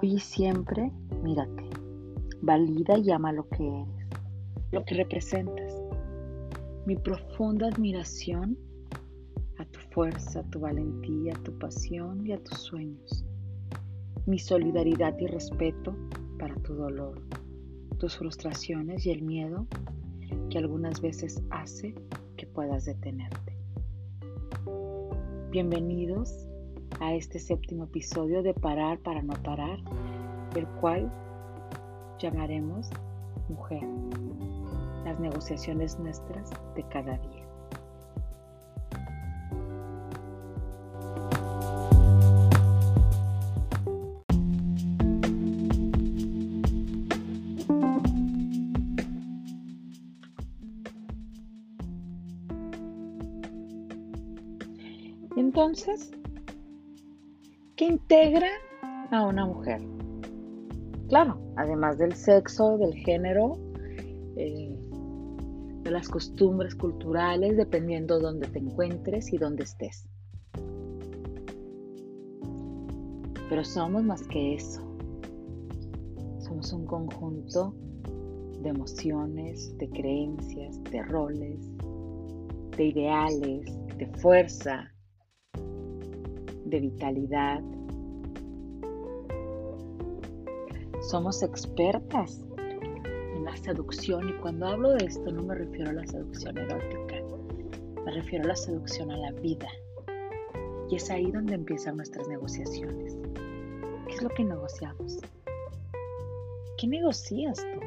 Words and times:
Hoy 0.00 0.14
y 0.14 0.20
siempre, 0.20 0.92
mírate, 1.24 1.64
valida 2.40 2.96
y 2.98 3.10
ama 3.10 3.32
lo 3.32 3.48
que 3.48 3.66
eres, 3.66 4.06
lo 4.70 4.84
que 4.84 4.94
representas. 4.94 5.74
Mi 6.86 6.94
profunda 6.94 7.66
admiración 7.66 8.56
a 9.58 9.64
tu 9.64 9.80
fuerza, 9.90 10.44
tu 10.50 10.60
valentía, 10.60 11.32
tu 11.42 11.58
pasión 11.58 12.24
y 12.24 12.30
a 12.30 12.38
tus 12.38 12.58
sueños. 12.58 13.24
Mi 14.24 14.38
solidaridad 14.38 15.18
y 15.18 15.26
respeto 15.26 15.96
para 16.38 16.54
tu 16.62 16.74
dolor, 16.74 17.20
tus 17.98 18.18
frustraciones 18.18 19.04
y 19.04 19.10
el 19.10 19.22
miedo 19.22 19.66
que 20.48 20.58
algunas 20.58 21.00
veces 21.00 21.42
hace 21.50 21.96
que 22.36 22.46
puedas 22.46 22.84
detenerte. 22.84 23.58
Bienvenidos 25.50 26.47
a 27.00 27.14
este 27.14 27.38
séptimo 27.38 27.84
episodio 27.84 28.42
de 28.42 28.54
Parar 28.54 28.98
para 28.98 29.22
no 29.22 29.34
parar, 29.42 29.78
el 30.54 30.66
cual 30.80 31.10
llamaremos 32.18 32.88
Mujer, 33.48 33.82
las 35.04 35.18
negociaciones 35.20 35.98
nuestras 35.98 36.50
de 36.74 36.82
cada 36.88 37.16
día. 37.18 37.38
Entonces, 55.36 56.12
¿Qué 57.78 57.84
integra 57.84 58.48
a 59.12 59.24
una 59.24 59.46
mujer. 59.46 59.80
Claro, 61.08 61.40
además 61.54 61.96
del 61.96 62.12
sexo, 62.12 62.76
del 62.76 62.92
género, 62.92 63.56
eh, 64.36 64.76
de 65.84 65.90
las 65.92 66.08
costumbres 66.08 66.74
culturales, 66.74 67.56
dependiendo 67.56 68.16
de 68.16 68.22
dónde 68.24 68.48
te 68.48 68.58
encuentres 68.58 69.32
y 69.32 69.38
dónde 69.38 69.62
estés. 69.62 70.08
Pero 73.48 73.62
somos 73.62 74.02
más 74.02 74.26
que 74.26 74.56
eso. 74.56 74.82
Somos 76.40 76.72
un 76.72 76.84
conjunto 76.84 77.76
de 78.60 78.70
emociones, 78.70 79.78
de 79.78 79.88
creencias, 79.88 80.82
de 80.82 81.00
roles, 81.04 81.60
de 82.76 82.86
ideales, 82.86 83.66
de 83.96 84.06
fuerza, 84.18 84.92
de 86.68 86.80
vitalidad. 86.80 87.62
Somos 91.00 91.42
expertas 91.42 92.44
en 93.34 93.44
la 93.44 93.56
seducción 93.56 94.28
y 94.28 94.32
cuando 94.34 94.66
hablo 94.66 94.92
de 94.92 95.06
esto 95.06 95.30
no 95.32 95.42
me 95.42 95.54
refiero 95.54 95.90
a 95.90 95.94
la 95.94 96.06
seducción 96.06 96.58
erótica, 96.58 97.16
me 98.04 98.12
refiero 98.12 98.44
a 98.44 98.48
la 98.48 98.56
seducción 98.56 99.10
a 99.10 99.16
la 99.16 99.32
vida. 99.32 99.68
Y 100.90 100.96
es 100.96 101.10
ahí 101.10 101.30
donde 101.30 101.54
empiezan 101.54 101.96
nuestras 101.96 102.28
negociaciones. 102.28 103.16
¿Qué 104.06 104.14
es 104.14 104.22
lo 104.22 104.30
que 104.30 104.44
negociamos? 104.44 105.18
¿Qué 106.78 106.86
negocias 106.86 107.58
tú? 107.74 107.80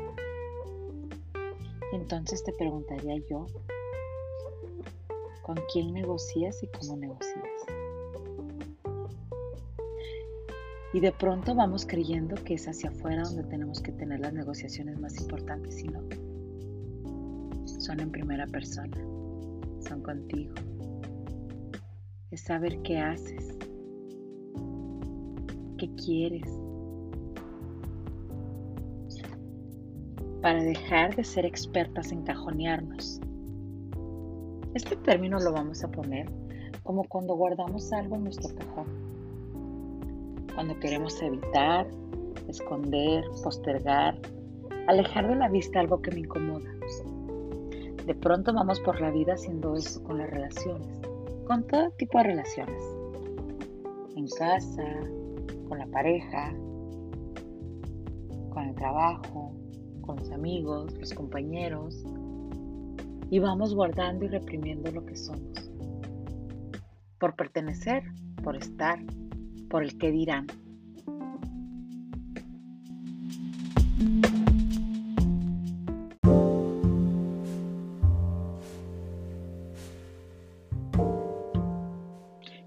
Entonces 1.93 2.43
te 2.43 2.53
preguntaría 2.53 3.17
yo, 3.29 3.47
¿con 5.41 5.57
quién 5.71 5.93
negocias 5.93 6.63
y 6.63 6.67
cómo 6.67 6.95
negocias? 6.95 7.80
Y 10.93 10.99
de 10.99 11.13
pronto 11.13 11.55
vamos 11.55 11.85
creyendo 11.85 12.35
que 12.35 12.55
es 12.55 12.67
hacia 12.67 12.89
afuera 12.89 13.23
donde 13.23 13.43
tenemos 13.43 13.81
que 13.81 13.93
tener 13.93 14.19
las 14.19 14.33
negociaciones 14.33 14.99
más 14.99 15.19
importantes 15.21 15.81
y 15.83 15.87
no. 15.87 16.01
Son 17.65 18.01
en 18.01 18.11
primera 18.11 18.45
persona, 18.45 18.97
son 19.87 20.03
contigo. 20.03 20.53
Es 22.29 22.41
saber 22.41 22.81
qué 22.81 22.97
haces, 22.97 23.57
qué 25.77 25.89
quieres. 25.95 26.49
Para 30.41 30.61
dejar 30.61 31.15
de 31.15 31.23
ser 31.23 31.45
expertas 31.45 32.11
en 32.11 32.23
cajonearnos. 32.23 33.21
Este 34.73 34.97
término 34.97 35.39
lo 35.39 35.53
vamos 35.53 35.83
a 35.83 35.91
poner 35.91 36.29
como 36.83 37.05
cuando 37.05 37.35
guardamos 37.35 37.93
algo 37.93 38.15
en 38.15 38.23
nuestro 38.25 38.53
cajón 38.55 39.20
cuando 40.55 40.79
queremos 40.79 41.21
evitar, 41.21 41.87
esconder, 42.47 43.23
postergar, 43.43 44.17
alejar 44.87 45.27
de 45.27 45.35
la 45.35 45.49
vista 45.49 45.79
algo 45.79 46.01
que 46.01 46.11
me 46.11 46.19
incomoda. 46.21 46.69
De 48.05 48.15
pronto 48.15 48.53
vamos 48.53 48.79
por 48.79 48.99
la 48.99 49.11
vida 49.11 49.33
haciendo 49.33 49.75
eso 49.75 50.03
con 50.03 50.17
las 50.17 50.29
relaciones, 50.29 50.99
con 51.45 51.65
todo 51.67 51.91
tipo 51.91 52.17
de 52.17 52.23
relaciones. 52.25 52.83
En 54.15 54.27
casa, 54.27 54.83
con 55.69 55.77
la 55.77 55.87
pareja, 55.87 56.53
con 58.49 58.63
el 58.67 58.75
trabajo, 58.75 59.53
con 60.01 60.17
los 60.17 60.31
amigos, 60.31 60.93
los 60.99 61.13
compañeros. 61.13 62.03
Y 63.29 63.39
vamos 63.39 63.73
guardando 63.73 64.25
y 64.25 64.27
reprimiendo 64.27 64.91
lo 64.91 65.05
que 65.05 65.15
somos. 65.15 65.71
Por 67.19 67.35
pertenecer, 67.35 68.03
por 68.43 68.57
estar, 68.57 68.99
por 69.71 69.83
el 69.83 69.97
que 69.97 70.11
dirán. 70.11 70.47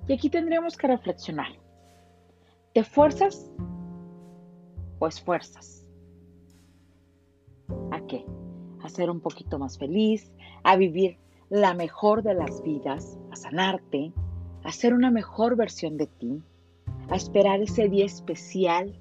Y 0.06 0.12
aquí 0.12 0.30
tendríamos 0.30 0.76
que 0.76 0.86
reflexionar. 0.86 1.48
¿Te 2.72 2.82
fuerzas 2.84 3.50
o 4.98 5.06
esfuerzas? 5.06 5.86
¿A 7.90 8.00
qué? 8.06 8.24
A 8.82 8.88
ser 8.88 9.10
un 9.10 9.20
poquito 9.20 9.58
más 9.58 9.78
feliz, 9.78 10.32
a 10.62 10.76
vivir 10.76 11.18
la 11.50 11.74
mejor 11.74 12.22
de 12.22 12.34
las 12.34 12.62
vidas, 12.62 13.18
a 13.30 13.36
sanarte, 13.36 14.12
a 14.62 14.72
ser 14.72 14.94
una 14.94 15.10
mejor 15.10 15.56
versión 15.56 15.98
de 15.98 16.06
ti, 16.06 16.42
a 17.08 17.16
esperar 17.16 17.60
ese 17.60 17.88
día 17.88 18.06
especial, 18.06 18.98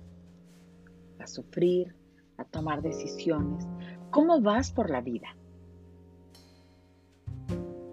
a 1.20 1.28
sufrir, 1.28 1.96
a 2.38 2.44
tomar 2.44 2.82
decisiones. 2.82 3.68
¿Cómo 4.10 4.42
vas 4.42 4.72
por 4.72 4.90
la 4.90 5.02
vida? 5.02 5.36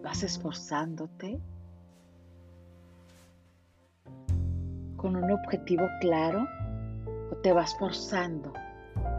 ¿Vas 0.02 0.22
esforzándote? 0.22 1.40
¿Con 4.96 5.16
un 5.16 5.30
objetivo 5.30 5.86
claro? 6.00 6.46
¿O 7.30 7.36
te 7.36 7.52
vas 7.52 7.76
forzando 7.78 8.52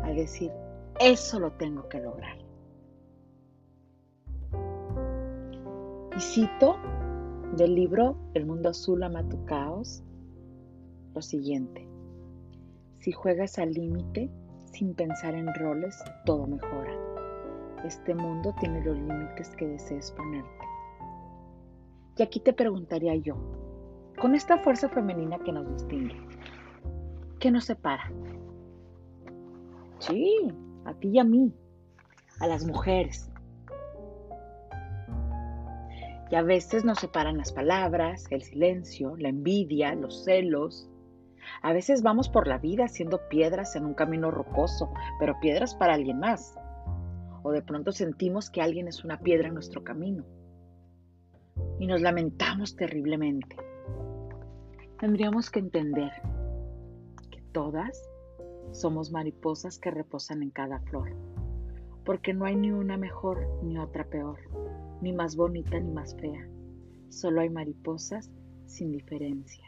a 0.03 0.09
decir, 0.09 0.51
eso 0.99 1.39
lo 1.39 1.51
tengo 1.53 1.87
que 1.89 2.01
lograr? 2.01 2.37
Y 6.15 6.19
cito 6.19 6.77
del 7.55 7.73
libro 7.73 8.15
El 8.33 8.45
mundo 8.45 8.69
azul 8.69 9.01
ama 9.01 9.27
tu 9.27 9.43
caos 9.45 10.03
lo 11.13 11.21
siguiente. 11.21 11.87
Si 12.99 13.11
juegas 13.11 13.57
al 13.59 13.71
límite, 13.71 14.29
sin 14.71 14.93
pensar 14.93 15.35
en 15.35 15.53
roles, 15.55 16.03
todo 16.25 16.47
mejora. 16.47 16.93
Este 17.83 18.13
mundo 18.13 18.53
tiene 18.59 18.83
los 18.83 18.97
límites 18.97 19.55
que 19.55 19.67
desees 19.67 20.11
ponerte. 20.11 20.65
Y 22.17 22.23
aquí 22.23 22.39
te 22.39 22.53
preguntaría 22.53 23.15
yo, 23.15 23.35
con 24.19 24.35
esta 24.35 24.59
fuerza 24.59 24.87
femenina 24.89 25.39
que 25.39 25.51
nos 25.51 25.67
distingue, 25.73 26.15
¿qué 27.39 27.49
nos 27.49 27.65
separa? 27.65 28.11
Sí, 29.99 30.53
a 30.85 30.93
ti 30.93 31.09
y 31.09 31.19
a 31.19 31.23
mí, 31.23 31.53
a 32.39 32.47
las 32.47 32.65
mujeres. 32.65 33.31
Y 36.29 36.35
a 36.35 36.43
veces 36.43 36.85
nos 36.85 36.99
separan 36.99 37.37
las 37.37 37.51
palabras, 37.51 38.25
el 38.29 38.43
silencio, 38.43 39.17
la 39.17 39.29
envidia, 39.29 39.95
los 39.95 40.23
celos, 40.23 40.90
a 41.61 41.73
veces 41.73 42.01
vamos 42.01 42.29
por 42.29 42.47
la 42.47 42.57
vida 42.57 42.85
haciendo 42.85 43.27
piedras 43.29 43.75
en 43.75 43.85
un 43.85 43.93
camino 43.93 44.31
rocoso, 44.31 44.91
pero 45.19 45.39
piedras 45.39 45.75
para 45.75 45.93
alguien 45.93 46.19
más. 46.19 46.55
O 47.43 47.51
de 47.51 47.61
pronto 47.61 47.91
sentimos 47.91 48.49
que 48.49 48.61
alguien 48.61 48.87
es 48.87 49.03
una 49.03 49.19
piedra 49.19 49.47
en 49.47 49.53
nuestro 49.53 49.83
camino. 49.83 50.23
Y 51.79 51.87
nos 51.87 52.01
lamentamos 52.01 52.75
terriblemente. 52.75 53.55
Tendríamos 54.99 55.49
que 55.49 55.59
entender 55.59 56.11
que 57.31 57.41
todas 57.51 58.09
somos 58.71 59.11
mariposas 59.11 59.79
que 59.79 59.91
reposan 59.91 60.43
en 60.43 60.51
cada 60.51 60.79
flor. 60.79 61.15
Porque 62.05 62.33
no 62.33 62.45
hay 62.45 62.55
ni 62.55 62.71
una 62.71 62.97
mejor 62.97 63.47
ni 63.63 63.77
otra 63.77 64.05
peor, 64.05 64.39
ni 65.01 65.13
más 65.13 65.35
bonita 65.35 65.79
ni 65.79 65.91
más 65.91 66.15
fea. 66.15 66.47
Solo 67.09 67.41
hay 67.41 67.49
mariposas 67.49 68.31
sin 68.65 68.91
diferencia. 68.91 69.65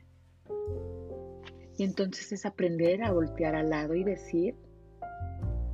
Y 1.77 1.83
entonces 1.83 2.31
es 2.31 2.45
aprender 2.45 3.03
a 3.03 3.11
voltear 3.11 3.55
al 3.55 3.69
lado 3.69 3.95
y 3.95 4.03
decir, 4.03 4.55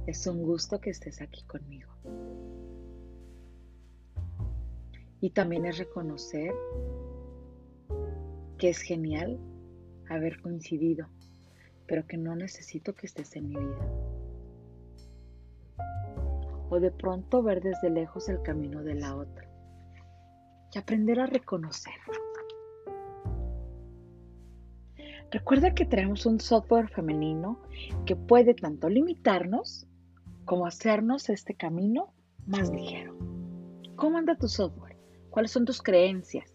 es 0.08 0.26
un 0.28 0.44
gusto 0.44 0.80
que 0.80 0.90
estés 0.90 1.22
aquí 1.22 1.44
conmigo. 1.44 1.92
Y 5.22 5.32
también 5.32 5.66
es 5.66 5.78
reconocer 5.78 6.54
que 8.58 8.70
es 8.70 8.80
genial 8.80 9.40
haber 10.10 10.42
coincidido, 10.42 11.08
pero 11.86 12.08
que 12.08 12.18
no 12.18 12.36
necesito 12.36 12.94
que 12.96 13.08
estés 13.08 13.36
en 13.36 13.50
mi 13.50 13.56
vida. 13.56 13.92
O 16.70 16.80
de 16.80 16.92
pronto 16.92 17.44
ver 17.44 17.62
desde 17.62 17.90
lejos 17.90 18.30
el 18.30 18.42
camino 18.42 18.84
de 18.84 18.96
la 18.96 19.16
otra. 19.16 19.48
Y 20.74 20.78
aprender 20.78 21.20
a 21.20 21.26
reconocer. 21.26 21.94
Recuerda 25.32 25.76
que 25.76 25.86
traemos 25.86 26.26
un 26.26 26.40
software 26.40 26.90
femenino 26.90 27.60
que 28.08 28.16
puede 28.16 28.56
tanto 28.56 28.90
limitarnos 28.90 29.88
como 30.44 30.66
hacernos 30.66 31.30
este 31.30 31.54
camino 31.54 32.14
más 32.48 32.72
ligero. 32.72 33.16
¿Cómo 33.96 34.18
anda 34.18 34.36
tu 34.36 34.48
software? 34.48 34.98
¿Cuáles 35.30 35.52
son 35.52 35.66
tus 35.66 35.84
creencias? 35.84 36.52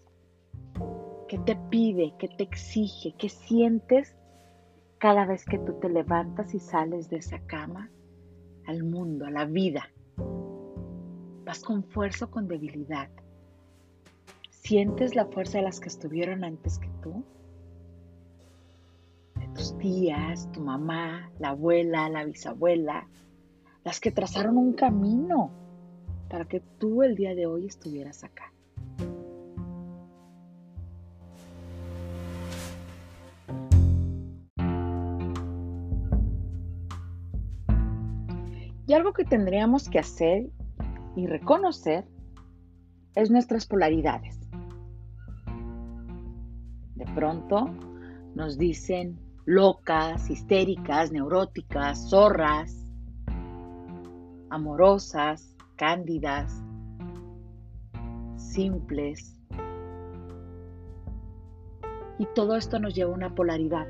¿Qué 1.29 1.39
te 1.39 1.55
pide? 1.71 2.15
¿Qué 2.19 2.27
te 2.27 2.43
exige? 2.43 3.15
¿Qué 3.17 3.29
sientes 3.29 4.17
cada 4.99 5.25
vez 5.25 5.45
que 5.45 5.59
tú 5.59 5.75
te 5.79 5.89
levantas 5.89 6.53
y 6.53 6.59
sales 6.59 7.09
de 7.09 7.19
esa 7.19 7.39
cama 7.47 7.93
al 8.67 8.83
mundo, 8.83 9.27
a 9.27 9.31
la 9.31 9.45
vida? 9.45 9.89
¿Vas 11.45 11.63
con 11.63 11.85
fuerza 11.85 12.25
o 12.25 12.31
con 12.31 12.49
debilidad? 12.49 13.09
¿Sientes 14.51 15.15
la 15.15 15.27
fuerza 15.27 15.59
de 15.59 15.65
las 15.65 15.79
que 15.79 15.91
estuvieron 15.91 16.43
antes 16.43 16.81
que 16.81 16.91
tú? 17.01 17.25
Tías, 19.73 20.53
tu 20.53 20.61
mamá, 20.61 21.31
la 21.39 21.51
abuela, 21.51 22.11
la 22.11 22.25
bisabuela, 22.25 23.09
las 23.83 23.99
que 23.99 24.11
trazaron 24.11 24.59
un 24.59 24.75
camino 24.75 25.51
para 26.29 26.45
que 26.45 26.61
tú 26.61 27.03
el 27.03 27.17
día 27.17 27.35
de 27.35 27.47
hoy 27.47 27.67
estuvieras 27.67 28.25
acá. 28.25 28.53
Y 38.87 38.93
algo 38.93 39.15
que 39.15 39.25
tendríamos 39.25 39.89
que 39.89 39.99
hacer 39.99 40.51
y 41.17 41.27
reconocer 41.27 42.05
es 43.15 43.31
nuestras 43.31 43.67
polaridades. 43.67 44.39
De 46.97 47.07
pronto 47.15 47.71
nos 48.35 48.59
dicen 48.59 49.24
locas, 49.47 50.31
histéricas, 50.31 51.13
neuróticas, 51.13 52.09
zorras, 52.09 52.87
amorosas, 54.51 55.55
cándidas, 55.77 56.63
simples. 58.37 59.37
Y 62.19 62.27
todo 62.35 62.57
esto 62.57 62.79
nos 62.79 62.95
lleva 62.95 63.13
a 63.13 63.15
una 63.15 63.35
polaridad. 63.35 63.87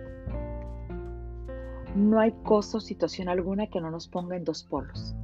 No 1.95 2.19
hay 2.19 2.33
cosa 2.43 2.79
o 2.79 2.81
situación 2.81 3.29
alguna 3.29 3.69
que 3.69 3.81
no 3.81 3.91
nos 3.91 4.09
ponga 4.09 4.37
en 4.37 4.45
dos 4.45 4.65
polos. 4.65 5.15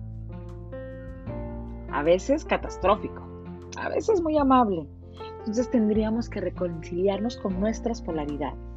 A 1.90 2.02
veces 2.04 2.44
catastrófico, 2.44 3.26
a 3.78 3.88
veces 3.88 4.22
muy 4.22 4.38
amable. 4.38 4.86
Entonces 5.38 5.68
tendríamos 5.70 6.28
que 6.28 6.40
reconciliarnos 6.40 7.36
con 7.38 7.58
nuestras 7.58 8.00
polaridades 8.02 8.69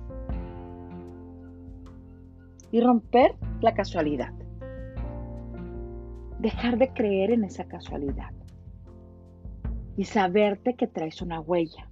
y 2.73 2.81
romper 2.81 3.37
la 3.61 3.73
casualidad 3.73 4.33
dejar 6.43 6.77
de 6.77 6.91
creer 6.91 7.31
en 7.31 7.45
esa 7.45 7.63
casualidad 7.63 8.31
y 9.95 10.03
saberte 10.03 10.73
que 10.73 10.87
traes 10.87 11.21
una 11.21 11.39
huella. 11.39 11.89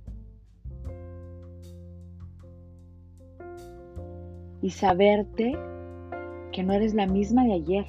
Y 4.62 4.72
saberte 4.72 5.57
que 6.51 6.63
no 6.63 6.74
eres 6.74 6.94
la 6.94 7.07
misma 7.07 7.45
de 7.45 7.54
ayer. 7.54 7.86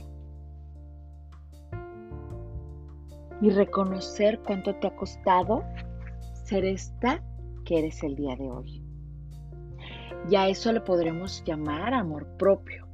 Y 3.41 3.50
reconocer 3.50 4.41
cuánto 4.47 4.77
te 4.77 4.87
ha 4.87 4.95
costado 4.95 5.65
ser 6.45 6.65
esta 6.65 7.23
que 7.65 7.81
eres 7.81 8.03
el 8.05 8.15
día 8.15 8.37
de 8.37 8.50
hoy. 8.50 8.81
Y 10.31 10.37
a 10.37 10.49
eso 10.49 10.73
le 10.73 10.81
podremos 10.81 11.43
llamar 11.45 11.95
amor 11.95 12.27
propio, 12.39 12.87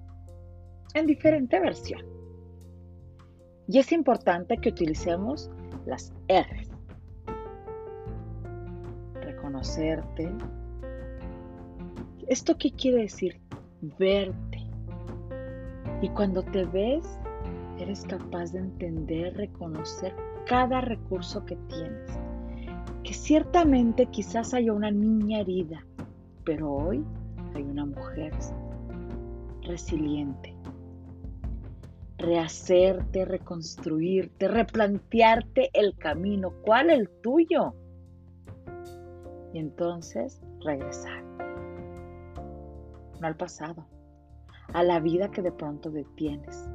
en 0.94 1.06
diferente 1.06 1.60
versión. 1.60 2.02
Y 3.68 3.78
es 3.78 3.92
importante 3.92 4.56
que 4.56 4.70
utilicemos 4.70 5.50
las 5.84 6.12
R. 6.28 6.66
Reconocerte. 9.20 10.32
¿Esto 12.26 12.56
qué 12.56 12.72
quiere 12.72 13.02
decir? 13.02 13.38
Verte. 13.98 14.58
Y 16.00 16.08
cuando 16.10 16.42
te 16.42 16.64
ves, 16.64 17.18
eres 17.78 18.04
capaz 18.04 18.52
de 18.52 18.60
entender, 18.60 19.36
reconocer 19.36 20.14
cada 20.46 20.80
recurso 20.80 21.44
que 21.44 21.56
tienes. 21.68 22.10
Que 23.04 23.12
ciertamente 23.12 24.06
quizás 24.06 24.54
haya 24.54 24.72
una 24.72 24.90
niña 24.90 25.40
herida, 25.40 25.84
pero 26.44 26.72
hoy 26.72 27.04
hay 27.54 27.62
una 27.62 27.86
mujer 27.86 28.32
resiliente, 29.62 30.54
rehacerte, 32.18 33.24
reconstruirte, 33.24 34.48
replantearte 34.48 35.70
el 35.72 35.96
camino. 35.96 36.52
¿Cuál 36.62 36.90
el 36.90 37.08
tuyo? 37.22 37.74
Y 39.52 39.58
entonces 39.58 40.40
regresar. 40.64 41.22
No 43.20 43.26
al 43.26 43.36
pasado, 43.36 43.86
a 44.72 44.82
la 44.82 45.00
vida 45.00 45.30
que 45.30 45.42
de 45.42 45.52
pronto 45.52 45.90
detienes. 45.90 46.68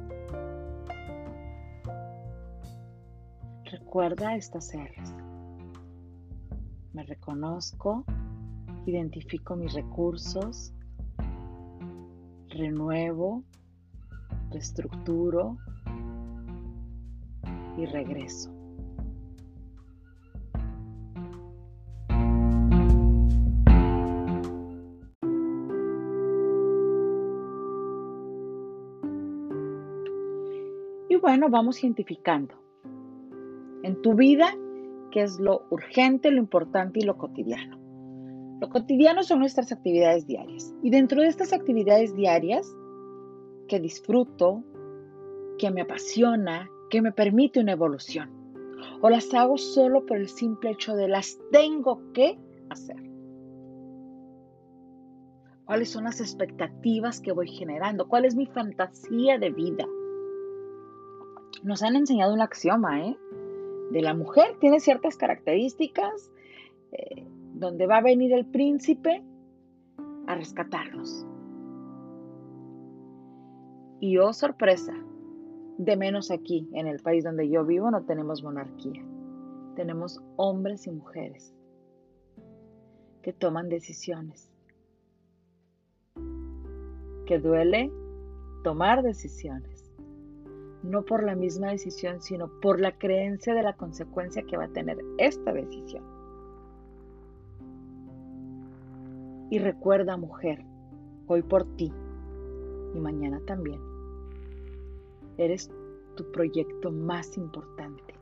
Recuerda 3.64 4.36
estas 4.36 4.72
R's. 4.74 5.14
Me 6.92 7.02
reconozco, 7.02 8.04
identifico 8.86 9.56
mis 9.56 9.72
recursos, 9.74 10.72
renuevo, 12.48 13.42
reestructuro 14.50 15.56
y 17.76 17.86
regreso. 17.86 18.50
Y 31.08 31.16
bueno, 31.16 31.48
vamos 31.48 31.82
identificando 31.82 32.54
en 33.82 34.00
tu 34.02 34.14
vida 34.14 34.54
qué 35.10 35.22
es 35.22 35.38
lo 35.38 35.62
urgente, 35.70 36.30
lo 36.30 36.38
importante 36.38 37.00
y 37.00 37.02
lo 37.04 37.16
cotidiano. 37.16 37.83
Lo 38.60 38.68
cotidiano 38.68 39.22
son 39.22 39.40
nuestras 39.40 39.72
actividades 39.72 40.26
diarias. 40.26 40.74
Y 40.82 40.90
dentro 40.90 41.20
de 41.20 41.28
estas 41.28 41.52
actividades 41.52 42.14
diarias 42.14 42.74
que 43.68 43.80
disfruto, 43.80 44.62
que 45.58 45.70
me 45.70 45.82
apasiona, 45.82 46.70
que 46.90 47.02
me 47.02 47.12
permite 47.12 47.60
una 47.60 47.72
evolución. 47.72 48.30
O 49.00 49.10
las 49.10 49.32
hago 49.34 49.58
solo 49.58 50.06
por 50.06 50.16
el 50.16 50.28
simple 50.28 50.70
hecho 50.70 50.94
de 50.94 51.08
las 51.08 51.38
tengo 51.50 52.00
que 52.12 52.38
hacer. 52.70 52.96
¿Cuáles 55.64 55.88
son 55.90 56.04
las 56.04 56.20
expectativas 56.20 57.20
que 57.20 57.32
voy 57.32 57.48
generando? 57.48 58.06
¿Cuál 58.06 58.26
es 58.26 58.36
mi 58.36 58.46
fantasía 58.46 59.38
de 59.38 59.50
vida? 59.50 59.86
Nos 61.62 61.82
han 61.82 61.96
enseñado 61.96 62.34
un 62.34 62.42
axioma, 62.42 63.06
¿eh? 63.06 63.16
De 63.90 64.02
la 64.02 64.14
mujer 64.14 64.56
tiene 64.60 64.80
ciertas 64.80 65.16
características 65.16 66.30
eh, 66.92 67.26
donde 67.54 67.86
va 67.86 67.98
a 67.98 68.02
venir 68.02 68.32
el 68.32 68.44
príncipe 68.46 69.22
a 70.26 70.34
rescatarnos. 70.34 71.26
Y 74.00 74.18
oh 74.18 74.32
sorpresa, 74.32 74.92
de 75.78 75.96
menos 75.96 76.30
aquí, 76.30 76.68
en 76.72 76.86
el 76.86 77.00
país 77.00 77.24
donde 77.24 77.48
yo 77.48 77.64
vivo, 77.64 77.90
no 77.90 78.02
tenemos 78.04 78.42
monarquía. 78.42 79.02
Tenemos 79.76 80.20
hombres 80.36 80.86
y 80.86 80.90
mujeres 80.90 81.54
que 83.22 83.32
toman 83.32 83.68
decisiones. 83.68 84.50
Que 87.26 87.38
duele 87.38 87.90
tomar 88.62 89.02
decisiones. 89.02 89.92
No 90.82 91.04
por 91.04 91.24
la 91.24 91.34
misma 91.34 91.70
decisión, 91.70 92.20
sino 92.20 92.60
por 92.60 92.80
la 92.80 92.98
creencia 92.98 93.54
de 93.54 93.62
la 93.62 93.74
consecuencia 93.74 94.42
que 94.42 94.56
va 94.56 94.64
a 94.64 94.72
tener 94.72 94.98
esta 95.18 95.52
decisión. 95.52 96.13
Y 99.50 99.58
recuerda, 99.58 100.16
mujer, 100.16 100.64
hoy 101.26 101.42
por 101.42 101.64
ti 101.76 101.92
y 102.94 103.00
mañana 103.00 103.40
también. 103.46 103.80
Eres 105.36 105.70
tu 106.16 106.30
proyecto 106.30 106.90
más 106.90 107.36
importante. 107.36 108.14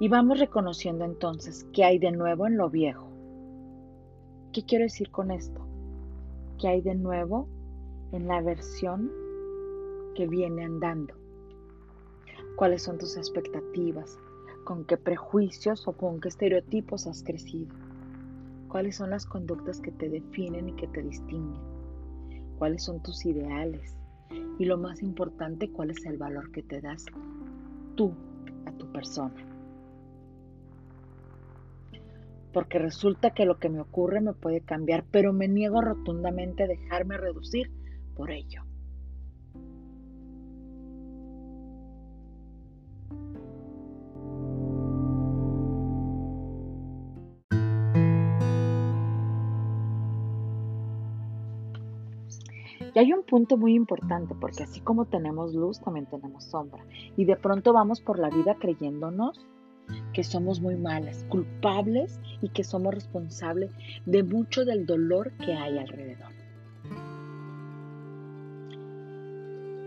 Y 0.00 0.08
vamos 0.08 0.40
reconociendo 0.40 1.04
entonces 1.04 1.66
qué 1.72 1.84
hay 1.84 1.98
de 1.98 2.10
nuevo 2.10 2.46
en 2.46 2.56
lo 2.56 2.68
viejo. 2.68 3.08
¿Qué 4.52 4.64
quiero 4.64 4.84
decir 4.84 5.10
con 5.10 5.30
esto? 5.30 5.66
¿Qué 6.60 6.68
hay 6.68 6.80
de 6.80 6.94
nuevo 6.94 7.48
en 8.12 8.26
la 8.26 8.42
versión 8.42 9.10
que 10.14 10.26
viene 10.26 10.64
andando? 10.64 11.14
¿Cuáles 12.56 12.82
son 12.82 12.98
tus 12.98 13.16
expectativas? 13.16 14.18
¿Con 14.64 14.84
qué 14.84 14.96
prejuicios 14.96 15.86
o 15.88 15.92
con 15.92 16.20
qué 16.20 16.28
estereotipos 16.28 17.06
has 17.06 17.22
crecido? 17.22 17.74
¿Cuáles 18.74 18.96
son 18.96 19.10
las 19.10 19.24
conductas 19.24 19.80
que 19.80 19.92
te 19.92 20.08
definen 20.08 20.70
y 20.70 20.72
que 20.72 20.88
te 20.88 21.00
distinguen? 21.00 21.62
¿Cuáles 22.58 22.82
son 22.82 23.00
tus 23.00 23.24
ideales? 23.24 23.96
Y 24.58 24.64
lo 24.64 24.78
más 24.78 25.00
importante, 25.00 25.70
¿cuál 25.70 25.90
es 25.90 26.04
el 26.06 26.18
valor 26.18 26.50
que 26.50 26.64
te 26.64 26.80
das 26.80 27.06
tú 27.94 28.12
a 28.66 28.72
tu 28.72 28.90
persona? 28.90 29.46
Porque 32.52 32.80
resulta 32.80 33.30
que 33.30 33.44
lo 33.44 33.60
que 33.60 33.68
me 33.68 33.78
ocurre 33.78 34.20
me 34.20 34.32
puede 34.32 34.60
cambiar, 34.60 35.04
pero 35.08 35.32
me 35.32 35.46
niego 35.46 35.80
rotundamente 35.80 36.64
a 36.64 36.66
dejarme 36.66 37.16
reducir 37.16 37.70
por 38.16 38.32
ello. 38.32 38.64
Y 52.94 53.00
hay 53.00 53.12
un 53.12 53.24
punto 53.24 53.56
muy 53.56 53.74
importante, 53.74 54.34
porque 54.40 54.62
así 54.62 54.80
como 54.80 55.06
tenemos 55.06 55.52
luz, 55.52 55.80
también 55.80 56.06
tenemos 56.06 56.44
sombra. 56.44 56.84
Y 57.16 57.24
de 57.24 57.36
pronto 57.36 57.72
vamos 57.72 58.00
por 58.00 58.20
la 58.20 58.30
vida 58.30 58.54
creyéndonos 58.54 59.44
que 60.12 60.22
somos 60.22 60.60
muy 60.60 60.76
malas, 60.76 61.26
culpables 61.28 62.20
y 62.40 62.48
que 62.50 62.64
somos 62.64 62.94
responsables 62.94 63.70
de 64.06 64.22
mucho 64.22 64.64
del 64.64 64.86
dolor 64.86 65.32
que 65.44 65.54
hay 65.54 65.78
alrededor. 65.78 66.32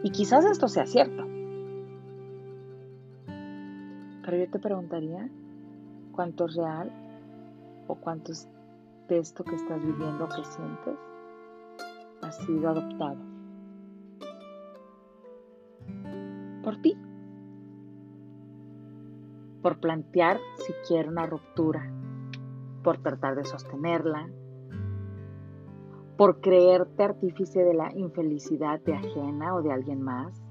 Y 0.03 0.11
quizás 0.11 0.45
esto 0.45 0.67
sea 0.67 0.85
cierto. 0.85 1.25
Pero 4.23 4.37
yo 4.37 4.51
te 4.51 4.59
preguntaría, 4.59 5.29
¿cuánto 6.11 6.45
es 6.45 6.55
real? 6.55 6.91
¿O 7.87 7.95
cuánto 7.95 8.33
es 8.33 8.49
de 9.07 9.19
esto 9.19 9.45
que 9.45 9.55
estás 9.55 9.81
viviendo 9.81 10.27
que 10.27 10.43
sientes? 10.43 11.16
Ha 12.27 12.31
sido 12.31 12.69
adoptado. 12.69 13.17
Por 16.63 16.77
ti, 16.81 16.97
por 19.61 19.79
plantear 19.79 20.39
siquiera 20.57 21.09
una 21.09 21.25
ruptura, 21.25 21.89
por 22.83 22.97
tratar 22.97 23.35
de 23.35 23.45
sostenerla, 23.45 24.29
por 26.17 26.41
creerte 26.41 27.03
artífice 27.03 27.63
de 27.63 27.73
la 27.73 27.93
infelicidad 27.93 28.81
de 28.81 28.95
ajena 28.95 29.55
o 29.55 29.61
de 29.61 29.71
alguien 29.71 30.01
más, 30.01 30.41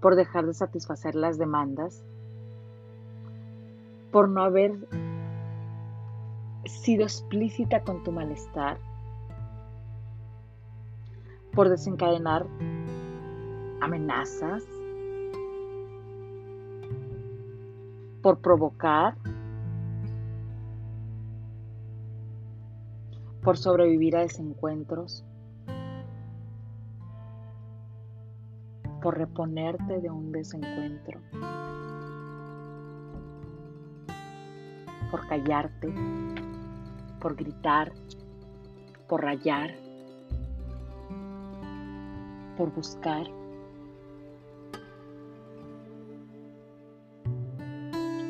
por 0.00 0.14
dejar 0.14 0.46
de 0.46 0.54
satisfacer 0.54 1.14
las 1.14 1.38
demandas, 1.38 2.04
por 4.12 4.28
no 4.28 4.42
haber 4.42 4.76
sido 6.64 7.02
explícita 7.02 7.82
con 7.82 8.02
tu 8.04 8.12
malestar, 8.12 8.78
por 11.58 11.68
desencadenar 11.68 12.46
amenazas, 13.80 14.62
por 18.22 18.38
provocar, 18.38 19.16
por 23.42 23.56
sobrevivir 23.56 24.14
a 24.14 24.20
desencuentros, 24.20 25.24
por 29.02 29.18
reponerte 29.18 30.00
de 30.00 30.10
un 30.10 30.30
desencuentro, 30.30 31.20
por 35.10 35.26
callarte, 35.26 35.92
por 37.18 37.34
gritar, 37.34 37.90
por 39.08 39.22
rayar 39.24 39.87
por 42.58 42.74
buscar. 42.74 43.24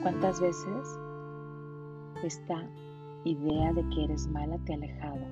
¿Cuántas 0.03 0.39
veces 0.39 0.99
esta 2.23 2.63
idea 3.25 3.73
de 3.73 3.89
que 3.89 4.05
eres 4.05 4.29
mala 4.29 4.59
te 4.67 4.75
ha 4.75 4.77
alejado? 4.77 5.27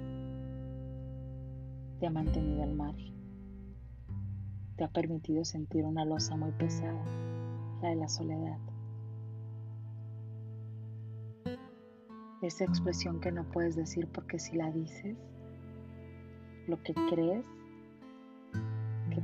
Te 2.00 2.07
ha 2.07 2.11
mantenido 2.11 2.62
al 2.62 2.75
margen. 2.75 3.15
Te 4.76 4.85
ha 4.85 4.88
permitido 4.88 5.45
sentir 5.45 5.85
una 5.85 6.07
losa 6.07 6.35
muy 6.37 6.53
pesada, 6.53 7.05
la 7.83 7.91
de 7.91 7.97
la 7.97 8.09
soledad. 8.09 8.59
Esa 12.41 12.65
expresión 12.65 13.21
que 13.21 13.31
no 13.31 13.45
puedes 13.45 13.76
decir 13.76 14.09
porque 14.09 14.38
si 14.38 14.57
la 14.57 14.71
dices, 14.73 15.19
lo 16.67 16.83
que 16.83 16.95
crees 17.11 17.47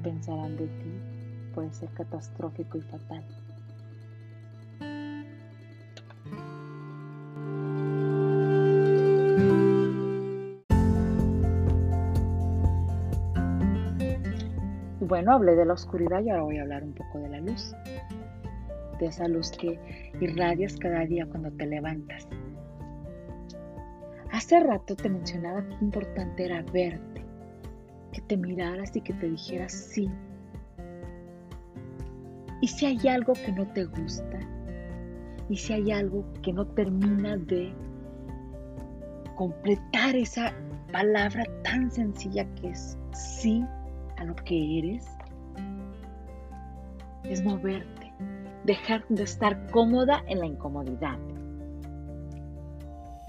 pensarán 0.02 0.56
de 0.56 0.66
ti 0.66 0.92
puede 1.54 1.72
ser 1.72 1.88
catastrófico 1.90 2.78
y 2.78 2.82
fatal. 2.82 3.24
bueno, 15.12 15.32
hablé 15.32 15.54
de 15.54 15.66
la 15.66 15.74
oscuridad 15.74 16.22
y 16.22 16.30
ahora 16.30 16.42
voy 16.42 16.56
a 16.56 16.62
hablar 16.62 16.82
un 16.82 16.94
poco 16.94 17.18
de 17.18 17.28
la 17.28 17.38
luz. 17.38 17.74
De 18.98 19.06
esa 19.06 19.28
luz 19.28 19.50
que 19.50 19.78
irradias 20.22 20.74
cada 20.78 21.04
día 21.04 21.26
cuando 21.26 21.50
te 21.50 21.66
levantas. 21.66 22.26
Hace 24.32 24.60
rato 24.60 24.96
te 24.96 25.10
mencionaba 25.10 25.68
que 25.68 25.84
importante 25.84 26.46
era 26.46 26.62
verte 26.62 27.21
que 28.12 28.20
te 28.20 28.36
miraras 28.36 28.94
y 28.94 29.00
que 29.00 29.14
te 29.14 29.30
dijeras 29.30 29.72
sí. 29.72 30.08
Y 32.60 32.68
si 32.68 32.86
hay 32.86 33.08
algo 33.08 33.32
que 33.32 33.50
no 33.52 33.66
te 33.72 33.84
gusta, 33.86 34.38
y 35.48 35.56
si 35.56 35.72
hay 35.72 35.90
algo 35.90 36.24
que 36.42 36.52
no 36.52 36.66
termina 36.66 37.36
de 37.36 37.74
completar 39.36 40.14
esa 40.14 40.52
palabra 40.92 41.44
tan 41.64 41.90
sencilla 41.90 42.46
que 42.54 42.70
es 42.70 42.96
sí 43.12 43.64
a 44.18 44.24
lo 44.24 44.34
que 44.36 44.78
eres, 44.78 45.06
es 47.24 47.42
moverte, 47.42 48.12
dejar 48.64 49.04
de 49.08 49.24
estar 49.24 49.70
cómoda 49.70 50.22
en 50.28 50.38
la 50.38 50.46
incomodidad. 50.46 51.18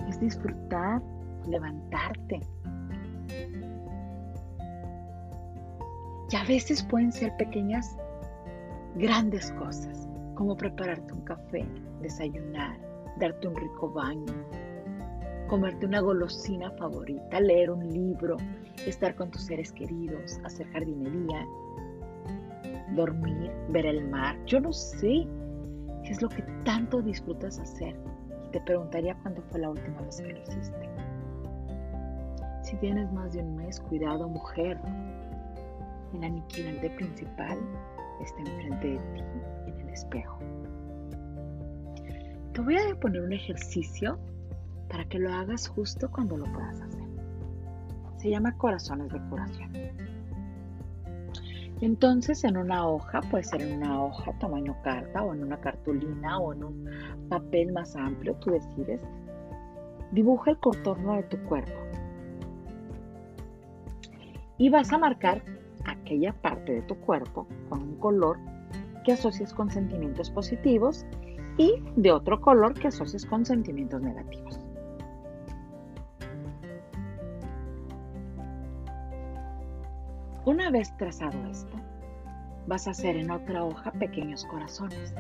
Es 0.07 0.19
disfrutar, 0.19 1.01
levantarte, 1.47 2.41
A 6.35 6.45
veces 6.45 6.83
pueden 6.83 7.11
ser 7.11 7.35
pequeñas, 7.37 7.95
grandes 8.95 9.51
cosas, 9.51 10.09
como 10.33 10.57
prepararte 10.57 11.13
un 11.13 11.21
café, 11.21 11.63
desayunar, 12.01 12.79
darte 13.19 13.47
un 13.47 13.55
rico 13.55 13.91
baño, 13.91 14.33
comerte 15.47 15.85
una 15.85 15.99
golosina 15.99 16.71
favorita, 16.71 17.39
leer 17.39 17.69
un 17.69 17.87
libro, 17.87 18.37
estar 18.87 19.13
con 19.15 19.29
tus 19.29 19.43
seres 19.43 19.71
queridos, 19.71 20.39
hacer 20.43 20.67
jardinería, 20.71 21.47
dormir, 22.95 23.51
ver 23.69 23.85
el 23.85 24.09
mar. 24.09 24.35
Yo 24.45 24.59
no 24.59 24.73
sé 24.73 25.27
qué 26.03 26.09
es 26.09 26.21
lo 26.21 26.29
que 26.29 26.41
tanto 26.65 27.01
disfrutas 27.03 27.59
hacer. 27.59 27.95
Te 28.51 28.59
preguntaría 28.61 29.15
cuándo 29.21 29.43
fue 29.51 29.59
la 29.59 29.69
última 29.69 30.01
vez 30.01 30.19
que 30.19 30.33
lo 30.33 30.41
hiciste. 30.41 30.89
Si 32.63 32.75
tienes 32.77 33.11
más 33.13 33.33
de 33.33 33.43
un 33.43 33.55
mes, 33.55 33.79
cuidado 33.79 34.27
mujer, 34.27 34.79
el 36.13 36.23
aniquilante 36.23 36.89
principal 36.91 37.57
está 38.21 38.39
enfrente 38.39 38.87
de 38.87 38.97
ti 38.97 39.23
en 39.67 39.79
el 39.79 39.89
espejo. 39.89 40.39
Te 42.53 42.61
voy 42.61 42.77
a 42.77 42.95
poner 42.99 43.21
un 43.21 43.33
ejercicio 43.33 44.19
para 44.89 45.05
que 45.05 45.19
lo 45.19 45.33
hagas 45.33 45.67
justo 45.67 46.09
cuando 46.11 46.37
lo 46.37 46.45
puedas 46.53 46.81
hacer. 46.81 47.03
Se 48.17 48.29
llama 48.29 48.55
corazones 48.57 49.11
de 49.11 49.19
curación. 49.29 49.71
Entonces 51.81 52.43
en 52.43 52.55
una 52.55 52.87
hoja, 52.87 53.21
puede 53.21 53.43
ser 53.43 53.61
en 53.61 53.81
una 53.81 54.03
hoja 54.03 54.31
tamaño 54.39 54.75
carta 54.83 55.23
o 55.23 55.33
en 55.33 55.43
una 55.43 55.59
cartulina 55.59 56.37
o 56.39 56.53
en 56.53 56.63
un 56.63 56.89
papel 57.27 57.73
más 57.73 57.95
amplio, 57.95 58.35
tú 58.35 58.51
decides, 58.51 59.01
dibuja 60.11 60.51
el 60.51 60.59
contorno 60.59 61.15
de 61.15 61.23
tu 61.23 61.37
cuerpo 61.43 61.83
y 64.57 64.69
vas 64.69 64.93
a 64.93 64.97
marcar 64.97 65.43
aquella 65.85 66.33
parte 66.33 66.73
de 66.73 66.81
tu 66.83 66.95
cuerpo 66.95 67.47
con 67.69 67.81
un 67.81 67.95
color 67.97 68.37
que 69.03 69.13
asocies 69.13 69.53
con 69.53 69.69
sentimientos 69.69 70.29
positivos 70.31 71.05
y 71.57 71.83
de 71.95 72.11
otro 72.11 72.39
color 72.41 72.73
que 72.73 72.87
asocies 72.87 73.25
con 73.25 73.45
sentimientos 73.45 74.01
negativos. 74.01 74.59
Una 80.45 80.69
vez 80.71 80.95
trazado 80.97 81.37
esto, 81.49 81.73
vas 82.67 82.87
a 82.87 82.91
hacer 82.91 83.15
en 83.15 83.31
otra 83.31 83.63
hoja 83.63 83.91
pequeños 83.91 84.45
corazones. 84.45 85.13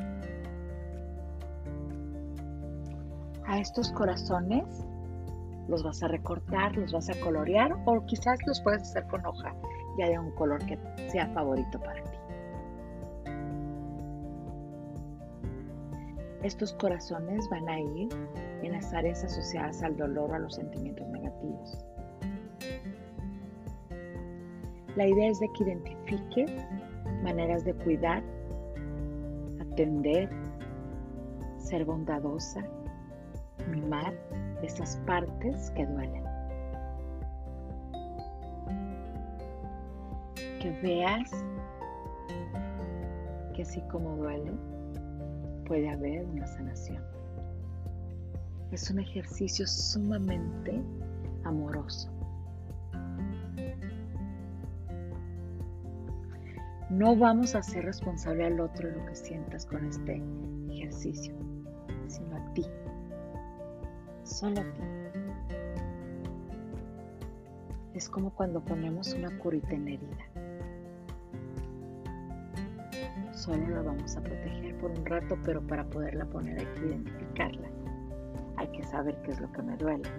A 3.45 3.59
estos 3.59 3.91
corazones 3.91 4.65
los 5.67 5.83
vas 5.83 6.03
a 6.03 6.07
recortar, 6.07 6.75
los 6.75 6.91
vas 6.91 7.09
a 7.09 7.19
colorear 7.21 7.73
o 7.85 8.05
quizás 8.05 8.39
los 8.45 8.61
puedes 8.61 8.81
hacer 8.81 9.05
con 9.07 9.25
hoja 9.25 9.53
ya 9.97 10.09
de 10.09 10.19
un 10.19 10.31
color 10.31 10.65
que 10.65 10.77
sea 11.09 11.27
favorito 11.27 11.79
para 11.79 12.03
ti. 12.03 12.17
Estos 16.43 16.73
corazones 16.73 17.49
van 17.49 17.69
a 17.69 17.79
ir 17.79 18.09
en 18.63 18.73
las 18.73 18.93
áreas 18.93 19.23
asociadas 19.23 19.81
al 19.81 19.95
dolor 19.95 20.31
o 20.31 20.33
a 20.35 20.39
los 20.39 20.55
sentimientos 20.55 21.07
negativos. 21.07 21.77
La 24.95 25.07
idea 25.07 25.29
es 25.29 25.39
de 25.39 25.49
que 25.53 25.63
identifiques 25.63 26.51
maneras 27.23 27.63
de 27.63 27.73
cuidar, 27.73 28.21
atender, 29.59 30.29
ser 31.57 31.85
bondadosa, 31.85 32.63
mimar 33.69 34.13
esas 34.61 34.97
partes 35.07 35.71
que 35.71 35.85
duelen. 35.85 36.22
Veas 40.83 41.31
que 43.55 43.61
así 43.61 43.81
como 43.89 44.17
duele, 44.17 44.51
puede 45.65 45.89
haber 45.89 46.25
una 46.25 46.45
sanación. 46.45 47.01
Es 48.71 48.91
un 48.91 48.99
ejercicio 48.99 49.65
sumamente 49.65 50.83
amoroso. 51.45 52.11
No 56.89 57.15
vamos 57.15 57.55
a 57.55 57.63
ser 57.63 57.85
responsable 57.85 58.45
al 58.45 58.59
otro 58.59 58.89
de 58.89 58.97
lo 58.97 59.05
que 59.05 59.15
sientas 59.15 59.65
con 59.65 59.85
este 59.85 60.21
ejercicio, 60.69 61.33
sino 62.07 62.35
a 62.35 62.53
ti, 62.53 62.65
solo 64.23 64.59
a 64.59 64.63
ti. 64.63 64.81
Es 67.93 68.09
como 68.09 68.31
cuando 68.31 68.59
ponemos 68.59 69.13
una 69.13 69.37
curita 69.39 69.73
en 69.73 69.87
herida. 69.87 70.32
Solo 73.43 73.67
la 73.67 73.81
vamos 73.81 74.15
a 74.15 74.21
proteger 74.21 74.77
por 74.77 74.91
un 74.91 75.05
rato, 75.05 75.37
pero 75.43 75.61
para 75.67 75.83
poderla 75.83 76.23
poner 76.23 76.57
hay 76.59 76.65
que 76.65 76.85
identificarla. 76.85 77.67
Hay 78.55 78.67
que 78.69 78.83
saber 78.83 79.21
qué 79.21 79.31
es 79.31 79.41
lo 79.41 79.51
que 79.51 79.61
me 79.61 79.75
duele. 79.75 80.09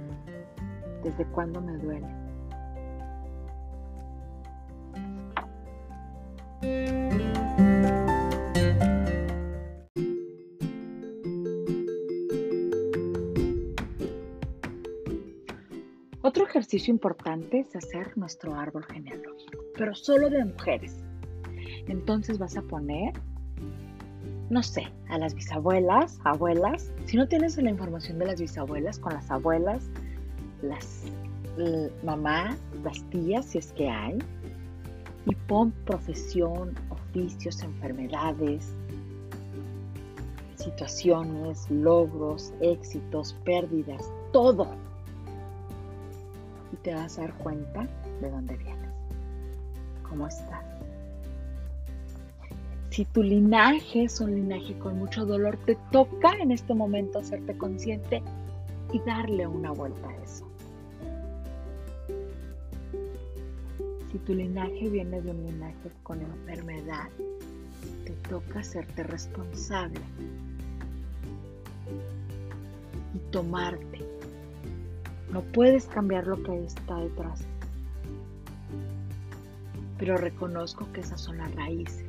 ¿Desde 1.03 1.25
cuándo 1.29 1.63
me 1.63 1.73
duele? 1.79 2.07
Otro 16.21 16.45
ejercicio 16.45 16.93
importante 16.93 17.61
es 17.61 17.75
hacer 17.75 18.19
nuestro 18.19 18.55
árbol 18.55 18.85
genealógico, 18.85 19.65
pero 19.79 19.95
solo 19.95 20.29
de 20.29 20.45
mujeres. 20.45 21.04
Entonces 21.87 22.39
vas 22.39 22.57
a 22.57 22.63
poner, 22.63 23.13
no 24.51 24.63
sé, 24.63 24.85
a 25.09 25.19
las 25.19 25.35
bisabuelas, 25.35 26.19
abuelas. 26.25 26.93
Si 27.07 27.17
no 27.17 27.29
tienes 27.29 27.57
la 27.57 27.71
información 27.71 28.19
de 28.19 28.27
las 28.27 28.41
bisabuelas, 28.41 28.99
con 28.99 29.15
las 29.15 29.31
abuelas, 29.31 29.85
las 30.63 31.03
mamás, 32.03 32.57
las 32.83 33.03
tías, 33.11 33.47
si 33.47 33.59
es 33.59 33.73
que 33.73 33.89
hay. 33.89 34.19
Y 35.27 35.35
pon 35.35 35.73
profesión, 35.87 36.75
oficios, 36.91 37.63
enfermedades, 37.63 38.75
situaciones, 40.57 41.71
logros, 41.71 42.53
éxitos, 42.61 43.35
pérdidas, 43.45 44.11
todo. 44.33 44.69
Y 46.73 46.77
te 46.77 46.95
vas 46.95 47.19
a 47.19 47.23
dar 47.23 47.35
cuenta 47.35 47.87
de 48.21 48.31
dónde 48.31 48.57
vienes, 48.57 48.91
cómo 50.09 50.27
estás. 50.27 50.74
Si 52.95 53.05
tu 53.07 53.25
linaje 53.25 54.05
es 54.05 54.21
un 54.21 54.37
linaje 54.37 54.79
con 54.79 54.97
mucho 54.97 55.27
dolor, 55.27 55.57
te 55.67 55.77
toca 55.91 56.33
en 56.41 56.53
este 56.53 56.75
momento 56.75 57.19
hacerte 57.19 57.59
consciente 57.59 58.23
y 58.93 59.01
darle 59.01 59.49
una 59.49 59.73
vuelta 59.73 60.09
a 60.09 60.17
eso. 60.23 60.49
Si 64.13 64.19
tu 64.19 64.33
linaje 64.33 64.89
viene 64.89 65.21
de 65.21 65.29
un 65.29 65.43
linaje 65.43 65.91
con 66.05 66.21
enfermedad, 66.21 67.09
te 68.05 68.13
toca 68.29 68.61
hacerte 68.61 69.03
responsable 69.03 69.99
y 73.13 73.19
tomarte. 73.33 74.07
No 75.33 75.43
puedes 75.43 75.87
cambiar 75.87 76.29
lo 76.29 76.41
que 76.45 76.65
está 76.65 77.01
detrás, 77.01 77.45
pero 79.99 80.17
reconozco 80.17 80.87
que 80.93 81.01
esas 81.01 81.21
son 81.21 81.39
las 81.39 81.53
raíces 81.57 82.07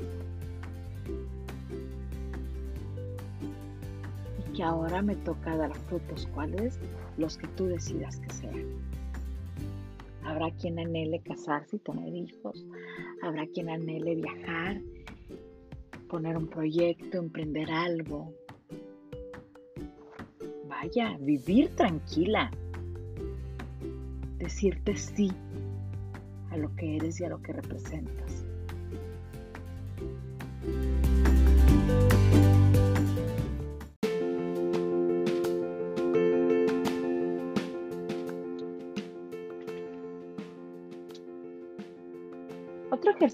que 4.55 4.63
ahora 4.63 5.01
me 5.01 5.15
toca 5.15 5.55
dar 5.55 5.75
frutos. 5.75 6.27
¿Cuáles? 6.33 6.79
Los 7.17 7.37
que 7.37 7.47
tú 7.49 7.65
decidas 7.65 8.17
que 8.19 8.33
sean. 8.33 8.65
Habrá 10.23 10.49
quien 10.51 10.79
anhele 10.79 11.19
casarse 11.19 11.75
y 11.75 11.79
tener 11.79 12.15
hijos. 12.15 12.65
Habrá 13.21 13.45
quien 13.47 13.69
anhele 13.69 14.15
viajar, 14.15 14.81
poner 16.09 16.37
un 16.37 16.47
proyecto, 16.47 17.17
emprender 17.17 17.69
algo. 17.69 18.33
Vaya, 20.67 21.17
vivir 21.19 21.69
tranquila. 21.75 22.49
Decirte 24.37 24.95
sí 24.95 25.31
a 26.49 26.57
lo 26.57 26.73
que 26.75 26.95
eres 26.95 27.19
y 27.19 27.25
a 27.25 27.29
lo 27.29 27.41
que 27.41 27.53
representas. 27.53 28.24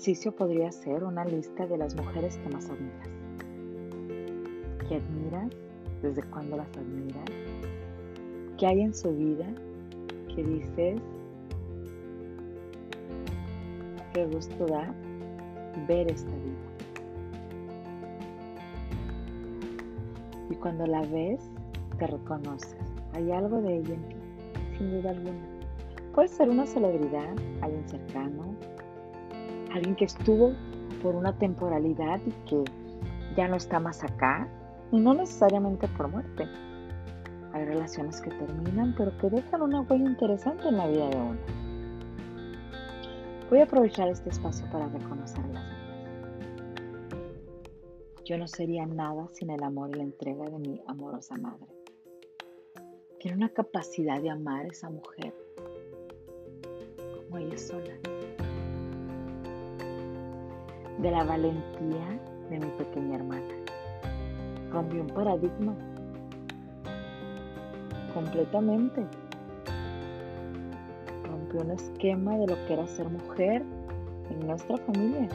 Ejercicio 0.02 0.32
podría 0.32 0.72
ser 0.72 1.04
una 1.04 1.24
lista 1.24 1.68
de 1.68 1.78
las 1.78 1.94
mujeres 1.96 2.36
que 2.40 2.50
más 2.50 2.68
admiras. 2.72 3.08
¿Qué 4.90 4.96
admiras? 4.96 5.52
¿Desde 6.02 6.24
cuándo 6.24 6.58
las 6.58 6.76
admiras? 6.76 7.24
¿Qué 8.58 8.66
hay 8.66 8.82
en 8.82 8.96
su 8.96 9.16
vida 9.16 9.46
que 10.34 10.44
dices? 10.44 11.00
Qué 14.16 14.26
gusto 14.26 14.66
da 14.66 14.92
ver 15.88 16.10
esta 16.10 16.32
vida. 16.32 16.58
Y 20.50 20.56
cuando 20.56 20.88
la 20.88 21.02
ves, 21.02 21.42
te 22.00 22.08
reconoces. 22.08 22.76
Hay 23.14 23.32
algo 23.32 23.62
de 23.62 23.78
ella 23.78 23.94
en 23.94 24.08
ti, 24.08 24.16
sin 24.80 24.90
duda 24.94 25.12
alguna. 25.12 25.46
Puede 26.16 26.28
ser 26.28 26.50
una 26.50 26.66
celebridad, 26.66 27.36
alguien 27.62 27.88
cercano, 27.88 28.56
alguien 29.74 29.96
que 29.96 30.06
estuvo 30.06 30.54
por 31.02 31.16
una 31.16 31.38
temporalidad 31.38 32.20
y 32.26 32.32
que 32.48 32.64
ya 33.36 33.48
no 33.48 33.56
está 33.56 33.80
más 33.80 34.04
acá, 34.04 34.48
y 34.92 35.00
no 35.00 35.14
necesariamente 35.14 35.88
por 35.90 36.10
muerte. 36.10 36.48
Hay 37.54 37.66
relaciones 37.66 38.22
que 38.22 38.30
terminan, 38.30 38.94
pero 38.98 39.18
que 39.18 39.30
dejan 39.30 39.62
una 39.62 39.82
huella 39.82 40.10
interesante 40.10 40.68
en 40.68 40.78
la 40.78 40.88
vida 40.88 41.10
de 41.10 41.18
uno. 41.18 41.40
Voy 43.50 43.60
a 43.60 43.64
aprovechar 43.64 44.08
este 44.10 44.30
espacio 44.30 44.66
para 44.72 44.88
reconocerlas. 44.88 45.66
Yo 48.26 48.38
no 48.38 48.48
sería 48.48 48.86
nada 48.86 49.28
sin 49.34 49.50
el 49.50 49.64
amor 49.64 49.90
y 49.90 49.98
la 49.98 50.04
entrega 50.04 50.46
de 50.46 50.60
mi 50.60 50.82
amorosa 50.88 51.36
madre. 51.38 51.68
Tiene 53.20 53.38
una 53.38 53.50
capacidad 53.50 54.22
de 54.22 54.30
amar 54.30 54.66
a 54.66 54.70
esa 54.70 54.90
mujer 54.90 55.34
como 57.28 57.38
ella 57.38 57.58
sola 57.58 57.94
de 61.02 61.10
la 61.10 61.24
valentía 61.24 62.20
de 62.50 62.60
mi 62.60 62.68
pequeña 62.78 63.16
hermana. 63.16 63.42
Rompió 64.72 65.02
un 65.02 65.08
paradigma 65.08 65.74
completamente. 68.14 69.06
rompió 71.26 71.62
un 71.62 71.72
esquema 71.72 72.38
de 72.38 72.48
lo 72.48 72.56
que 72.66 72.74
era 72.74 72.86
ser 72.88 73.10
mujer 73.10 73.64
en 74.30 74.48
nuestra 74.48 74.78
familia. 74.78 75.28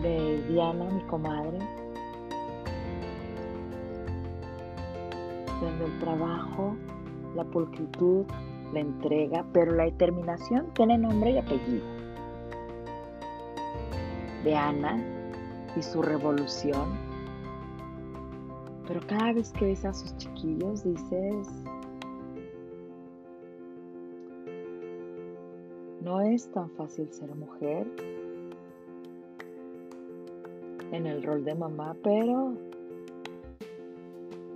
De 0.00 0.42
Diana, 0.48 0.84
mi 0.90 1.02
comadre, 1.02 1.58
donde 5.60 5.84
el 5.84 5.98
trabajo, 6.00 6.74
la 7.36 7.44
pulcritud, 7.44 8.24
la 8.72 8.80
entrega, 8.80 9.44
pero 9.52 9.72
la 9.72 9.84
determinación 9.84 10.66
tiene 10.74 10.98
nombre 10.98 11.32
y 11.32 11.38
apellido. 11.38 11.84
De 14.44 14.54
Ana 14.54 15.02
y 15.76 15.82
su 15.82 16.02
revolución. 16.02 17.12
Pero 18.88 19.00
cada 19.06 19.32
vez 19.32 19.52
que 19.52 19.66
ves 19.66 19.84
a 19.84 19.92
sus 19.92 20.16
chiquillos 20.16 20.82
dices, 20.84 21.48
no 26.00 26.20
es 26.20 26.50
tan 26.50 26.68
fácil 26.70 27.08
ser 27.12 27.34
mujer 27.34 27.86
en 30.90 31.06
el 31.06 31.22
rol 31.22 31.44
de 31.44 31.54
mamá, 31.54 31.96
pero 32.02 32.54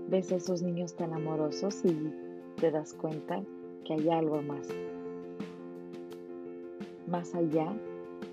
ves 0.09 0.33
a 0.33 0.37
esos 0.37 0.63
niños 0.63 0.95
tan 0.95 1.15
amorosos 1.15 1.85
y 1.85 2.13
te 2.61 2.71
das 2.71 2.93
cuenta 2.93 3.43
que 3.87 3.95
hay 3.95 4.11
algo 4.11 4.43
más, 4.43 4.69
más 7.07 7.35
allá 7.35 7.73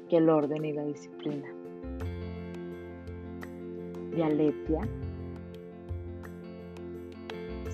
que 0.09 0.17
el 0.17 0.29
orden 0.29 0.65
y 0.65 0.73
la 0.73 0.83
disciplina. 0.85 1.47
De 4.15 4.23
Aletia, 4.23 4.81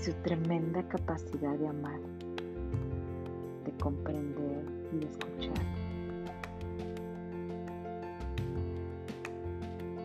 su 0.01 0.13
tremenda 0.23 0.87
capacidad 0.89 1.57
de 1.57 1.67
amar, 1.67 1.99
de 3.65 3.71
comprender 3.81 4.65
y 4.93 4.97
de 4.97 5.05
escuchar. 5.05 5.65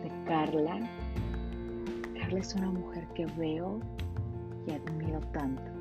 De 0.01 0.11
Carla, 0.25 0.79
Carla 2.19 2.39
es 2.39 2.55
una 2.55 2.71
mujer 2.71 3.05
que 3.15 3.25
veo 3.37 3.79
y 4.65 4.71
admiro 4.71 5.19
tanto, 5.33 5.71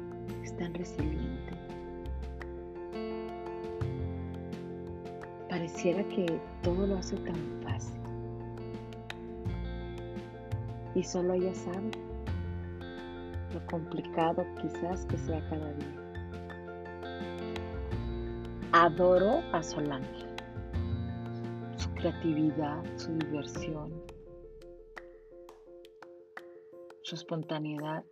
es 0.42 0.56
tan 0.56 0.74
resiliente 0.74 1.53
Pareciera 5.64 6.04
que 6.08 6.26
todo 6.62 6.86
lo 6.86 6.98
hace 6.98 7.16
tan 7.16 7.62
fácil. 7.62 7.98
Y 10.94 11.02
solo 11.02 11.32
ella 11.32 11.54
sabe 11.54 11.90
lo 13.54 13.66
complicado 13.70 14.44
quizás 14.60 15.06
que 15.06 15.16
sea 15.16 15.40
cada 15.48 15.72
día. 15.72 16.02
Adoro 18.72 19.40
a 19.54 19.62
Solange, 19.62 20.26
su 21.78 21.88
creatividad, 21.94 22.84
su 22.98 23.16
diversión, 23.16 23.90
su 27.00 27.14
espontaneidad. 27.14 28.04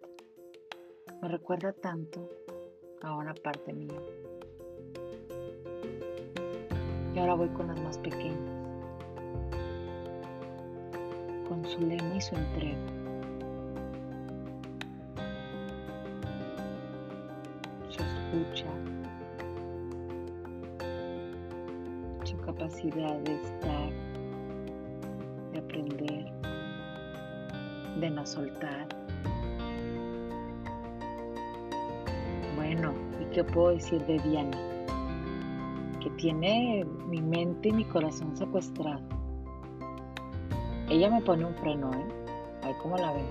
Me 1.21 1.29
recuerda 1.29 1.75
tanto 1.75 2.31
a 3.03 3.15
una 3.15 3.35
parte 3.35 3.75
mía. 3.75 4.01
Y 7.15 7.19
ahora 7.19 7.35
voy 7.35 7.49
con 7.49 7.67
las 7.67 7.79
más 7.81 7.99
pequeñas, 7.99 8.39
con 11.47 11.63
su 11.67 11.81
lema 11.81 12.15
y 12.17 12.21
su 12.23 12.35
entrega. 12.35 12.79
Su 17.91 18.03
escucha, 18.03 18.67
su 22.25 22.39
capacidad 22.39 23.19
de 23.19 23.35
estar, 23.35 23.91
de 25.53 25.59
aprender, 25.59 26.33
de 28.01 28.11
no 28.11 28.25
soltar. 28.25 28.89
Bueno, 32.57 32.95
¿y 33.21 33.27
qué 33.35 33.45
puedo 33.45 33.71
decir 33.71 34.01
de 34.07 34.19
Diana? 34.21 34.72
Que 36.03 36.11
tiene 36.11 36.85
mi 37.09 37.21
mente 37.21 37.69
y 37.69 37.73
mi 37.73 37.85
corazón 37.85 38.37
secuestrado. 38.37 39.01
Ella 40.91 41.11
me 41.11 41.21
pone 41.23 41.45
un 41.45 41.55
freno, 41.55 41.93
¿eh? 41.93 42.07
Ahí 42.63 42.75
como 42.83 42.97
la 42.97 43.13
ven. 43.13 43.27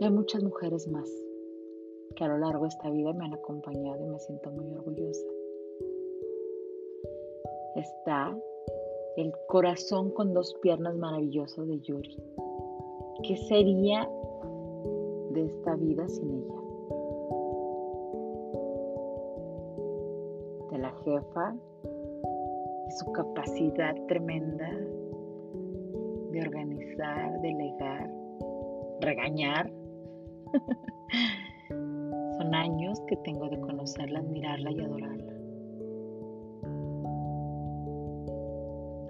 Hay 0.00 0.10
muchas 0.10 0.42
mujeres 0.42 0.88
más 0.88 1.08
que 2.14 2.24
a 2.24 2.28
lo 2.28 2.38
largo 2.38 2.62
de 2.62 2.68
esta 2.68 2.90
vida 2.90 3.12
me 3.12 3.24
han 3.24 3.34
acompañado 3.34 4.04
y 4.04 4.08
me 4.08 4.18
siento 4.18 4.50
muy 4.50 4.72
orgullosa. 4.74 5.26
Está 7.76 8.36
el 9.16 9.32
corazón 9.48 10.10
con 10.10 10.32
dos 10.32 10.54
piernas 10.62 10.94
maravilloso 10.96 11.64
de 11.66 11.80
Yuri. 11.80 12.16
¿Qué 13.22 13.36
sería 13.36 14.08
de 15.30 15.46
esta 15.46 15.76
vida 15.76 16.08
sin 16.08 16.30
ella? 16.30 16.60
De 20.70 20.78
la 20.78 20.90
jefa 21.04 21.56
y 22.88 22.90
su 22.92 23.12
capacidad 23.12 23.94
tremenda 24.08 24.70
de 26.30 26.40
organizar, 26.40 27.40
delegar, 27.42 28.10
regañar. 29.00 29.70
años 32.54 33.00
que 33.06 33.16
tengo 33.16 33.48
de 33.48 33.60
conocerla, 33.60 34.20
admirarla 34.20 34.70
y 34.72 34.80
adorarla. 34.80 35.32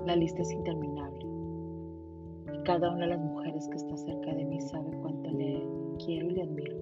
La 0.07 0.17
lista 0.17 0.43
es 0.43 0.53
interminable. 0.53 1.25
Y 2.53 2.63
cada 2.65 2.91
una 2.91 3.07
de 3.07 3.13
las 3.13 3.21
mujeres 3.21 3.69
que 3.69 3.77
está 3.77 3.97
cerca 3.97 4.35
de 4.35 4.45
mí 4.45 4.61
sabe 4.61 4.91
cuánto 5.01 5.31
le 5.31 5.65
quiero 6.05 6.27
y 6.27 6.31
le 6.33 6.43
admiro. 6.43 6.77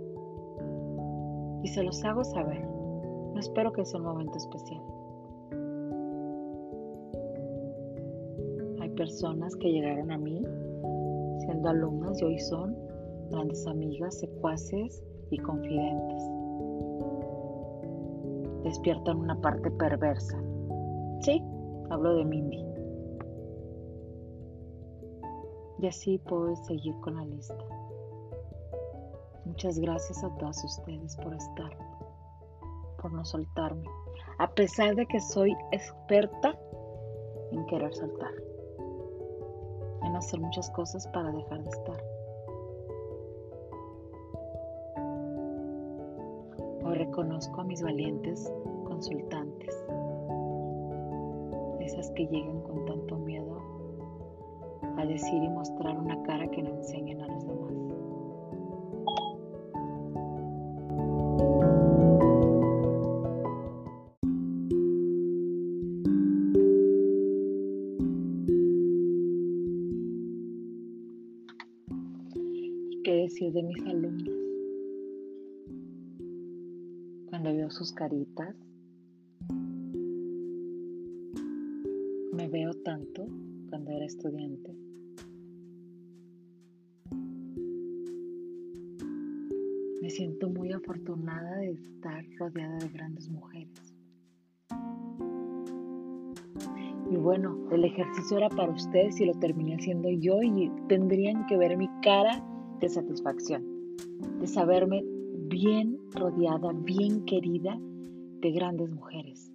Y 1.62 1.68
se 1.68 1.82
los 1.82 2.02
hago 2.04 2.24
saber. 2.24 2.64
No 2.64 3.38
espero 3.38 3.72
que 3.72 3.84
sea 3.84 4.00
un 4.00 4.06
momento 4.06 4.38
especial. 4.38 4.82
Hay 8.80 8.88
personas 8.90 9.54
que 9.56 9.70
llegaron 9.70 10.10
a 10.10 10.18
mí 10.18 10.42
siendo 11.40 11.68
alumnas 11.68 12.20
y 12.20 12.24
hoy 12.24 12.38
son 12.38 12.76
grandes 13.30 13.66
amigas, 13.66 14.18
secuaces 14.18 15.02
y 15.30 15.38
confidentes 15.38 16.29
despiertan 18.70 19.16
una 19.18 19.34
parte 19.40 19.68
perversa. 19.72 20.40
Sí, 21.22 21.42
hablo 21.90 22.14
de 22.14 22.24
Mindy. 22.24 22.64
Y 25.80 25.86
así 25.88 26.18
puedo 26.18 26.54
seguir 26.54 26.94
con 27.00 27.16
la 27.16 27.24
lista. 27.24 27.64
Muchas 29.44 29.78
gracias 29.80 30.22
a 30.22 30.32
todas 30.36 30.62
ustedes 30.64 31.16
por 31.16 31.34
estar, 31.34 31.76
por 33.02 33.12
no 33.12 33.24
soltarme, 33.24 33.88
a 34.38 34.48
pesar 34.54 34.94
de 34.94 35.04
que 35.06 35.20
soy 35.20 35.56
experta 35.72 36.56
en 37.50 37.66
querer 37.66 37.92
soltar, 37.92 38.32
en 40.04 40.14
hacer 40.14 40.38
muchas 40.38 40.70
cosas 40.70 41.08
para 41.08 41.32
dejar 41.32 41.64
de 41.64 41.70
estar. 41.70 42.09
Reconozco 47.20 47.60
a 47.60 47.64
mis 47.64 47.82
valientes 47.82 48.50
consultantes, 48.84 49.84
esas 51.80 52.10
que 52.12 52.26
llegan 52.26 52.62
con 52.62 52.86
tanto 52.86 53.18
miedo 53.18 53.58
a 54.96 55.04
decir 55.04 55.42
y 55.42 55.48
mostrar 55.50 55.98
una 55.98 56.22
cara 56.22 56.50
que 56.50 56.62
no 56.62 56.70
enseñen 56.70 57.20
a 57.20 57.28
los 57.28 57.44
demás. 57.44 57.49
Sus 77.80 77.92
caritas. 77.94 78.54
Me 82.34 82.46
veo 82.46 82.74
tanto 82.84 83.24
cuando 83.70 83.90
era 83.90 84.04
estudiante. 84.04 84.76
Me 90.02 90.10
siento 90.10 90.50
muy 90.50 90.72
afortunada 90.72 91.56
de 91.56 91.70
estar 91.70 92.22
rodeada 92.38 92.76
de 92.76 92.88
grandes 92.88 93.30
mujeres. 93.30 93.94
Y 97.10 97.16
bueno, 97.16 97.66
el 97.72 97.86
ejercicio 97.86 98.36
era 98.36 98.50
para 98.50 98.72
ustedes 98.72 99.18
y 99.22 99.24
lo 99.24 99.32
terminé 99.38 99.76
haciendo 99.76 100.10
yo 100.10 100.42
y 100.42 100.70
tendrían 100.86 101.46
que 101.46 101.56
ver 101.56 101.78
mi 101.78 101.88
cara 102.02 102.44
de 102.78 102.90
satisfacción, 102.90 103.64
de 104.38 104.46
saberme 104.46 105.02
bien 105.48 105.99
rodeada, 106.14 106.72
bien 106.72 107.24
querida 107.24 107.78
de 108.40 108.50
grandes 108.52 108.90
mujeres. 108.92 109.52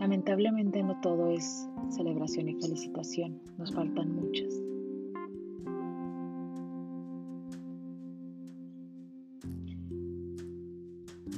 Lamentablemente 0.00 0.82
no 0.82 1.00
todo 1.00 1.30
es 1.30 1.68
celebración 1.90 2.48
y 2.48 2.54
felicitación, 2.54 3.40
nos 3.58 3.72
faltan 3.72 4.14
muchas. 4.14 4.62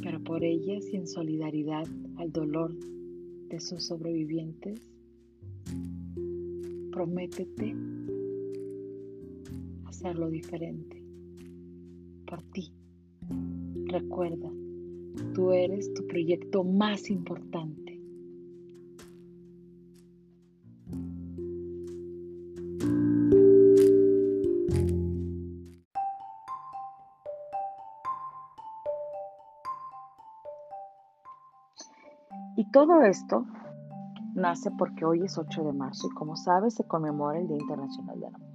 Pero 0.02 0.22
por 0.24 0.42
ellas 0.42 0.84
y 0.92 0.96
en 0.96 1.06
solidaridad 1.06 1.86
al 2.16 2.32
dolor 2.32 2.74
de 3.48 3.60
sus 3.60 3.84
sobrevivientes, 3.84 4.80
prométete 6.90 7.74
hacerlo 9.96 10.28
diferente 10.28 11.02
por 12.26 12.42
ti. 12.52 12.70
Recuerda, 13.86 14.50
tú 15.34 15.52
eres 15.52 15.92
tu 15.94 16.06
proyecto 16.06 16.64
más 16.64 17.08
importante. 17.08 17.94
Y 32.58 32.70
todo 32.70 33.02
esto 33.02 33.46
nace 34.34 34.70
porque 34.72 35.06
hoy 35.06 35.22
es 35.24 35.38
8 35.38 35.64
de 35.64 35.72
marzo 35.72 36.08
y 36.10 36.14
como 36.14 36.36
sabes 36.36 36.74
se 36.74 36.84
conmemora 36.84 37.38
el 37.38 37.48
Día 37.48 37.58
Internacional 37.58 38.20
de 38.20 38.30
la 38.30 38.38
Mujer. 38.38 38.45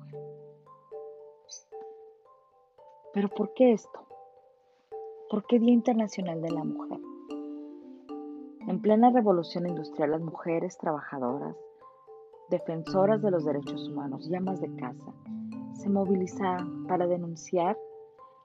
Pero 3.21 3.35
¿por 3.35 3.53
qué 3.53 3.73
esto? 3.73 3.99
¿Por 5.29 5.45
qué 5.45 5.59
Día 5.59 5.73
Internacional 5.73 6.41
de 6.41 6.49
la 6.49 6.63
Mujer? 6.63 6.99
En 8.67 8.81
plena 8.81 9.11
revolución 9.11 9.67
industrial 9.67 10.09
las 10.09 10.21
mujeres 10.21 10.75
trabajadoras, 10.79 11.55
defensoras 12.49 13.21
de 13.21 13.29
los 13.29 13.45
derechos 13.45 13.89
humanos 13.89 14.27
y 14.27 14.35
amas 14.35 14.59
de 14.59 14.75
casa, 14.75 15.13
se 15.73 15.87
movilizaron 15.87 16.87
para 16.87 17.05
denunciar 17.05 17.77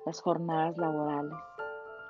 las 0.05 0.21
jornadas 0.21 0.77
laborales 0.77 1.33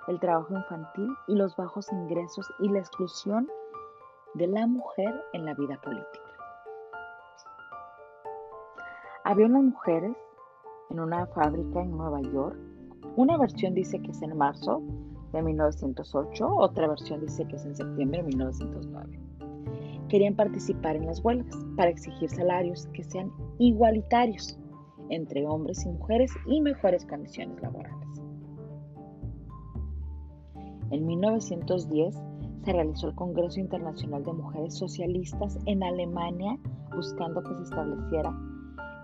el 0.09 0.19
trabajo 0.19 0.53
infantil 0.53 1.09
y 1.29 1.37
los 1.37 1.55
bajos 1.55 1.93
ingresos 1.93 2.53
y 2.59 2.69
la 2.69 2.81
exclusión 2.81 3.49
de 4.35 4.49
la 4.49 4.67
mujer 4.67 5.15
en 5.35 5.45
la 5.45 5.55
vida 5.55 5.81
política. 5.81 6.33
Había 9.23 9.47
unas 9.47 9.63
mujeres 9.63 10.17
en 10.91 11.01
una 11.01 11.27
fábrica 11.27 11.83
en 11.83 11.91
Nueva 11.91 12.21
York. 12.23 12.57
Una 13.17 13.37
versión 13.39 13.75
dice 13.75 14.01
que 14.01 14.11
es 14.11 14.23
en 14.23 14.37
marzo 14.37 14.83
de 15.33 15.43
1908, 15.43 16.49
otra 16.49 16.89
versión 16.89 17.21
dice 17.21 17.47
que 17.47 17.57
es 17.57 17.65
en 17.65 17.75
septiembre 17.75 18.19
de 18.19 18.29
1909. 18.29 19.21
Querían 20.09 20.37
participar 20.37 20.97
en 20.97 21.07
las 21.07 21.25
huelgas 21.25 21.57
para 21.77 21.91
exigir 21.91 22.31
salarios 22.31 22.87
que 22.93 23.03
sean 23.03 23.33
igualitarios 23.59 24.59
entre 25.09 25.47
hombres 25.47 25.85
y 25.85 25.89
mujeres 25.89 26.33
y 26.47 26.61
mejores 26.61 27.05
condiciones 27.07 27.61
laborales. 27.61 28.23
En 30.91 31.07
1910 31.07 32.15
se 32.65 32.73
realizó 32.73 33.09
el 33.09 33.15
Congreso 33.15 33.61
Internacional 33.61 34.25
de 34.25 34.33
Mujeres 34.33 34.77
Socialistas 34.77 35.59
en 35.67 35.83
Alemania 35.83 36.59
buscando 36.95 37.43
que 37.43 37.55
se 37.57 37.63
estableciera 37.65 38.37